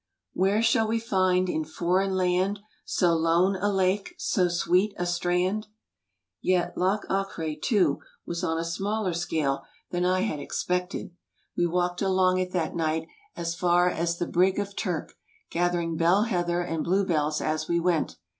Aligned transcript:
"Where 0.33 0.63
shall 0.63 0.87
we 0.87 0.99
find 0.99 1.47
in 1.47 1.63
foreign 1.63 2.15
land 2.15 2.59
So 2.85 3.13
lone 3.13 3.55
a 3.57 3.71
lake, 3.71 4.15
so 4.17 4.47
sweet 4.47 4.95
a 4.97 5.05
strand?" 5.05 5.67
Yet 6.41 6.75
Loch 6.75 7.05
Achray, 7.07 7.55
too, 7.61 7.99
was 8.25 8.43
on 8.43 8.57
a 8.57 8.65
smaller 8.65 9.13
scale 9.13 9.63
than 9.91 10.03
I 10.03 10.21
had 10.21 10.39
f»5l 10.39 10.39
u 10.39 10.39
J 10.39 10.39
b, 10.39 10.39
Google 10.39 10.43
expected. 10.43 11.11
We 11.55 11.67
walked 11.67 12.01
along 12.01 12.39
it 12.39 12.51
that 12.51 12.75
night 12.75 13.09
as 13.35 13.53
far 13.53 13.89
as 13.91 14.17
the 14.17 14.25
'Brig 14.25 14.57
of 14.57 14.75
Turk,' 14.75 15.13
gathering 15.51 15.97
bell 15.97 16.23
heather 16.23 16.61
and 16.61 16.83
bluebells 16.83 17.39
as 17.39 17.67
we 17.67 17.79
went. 17.79 18.15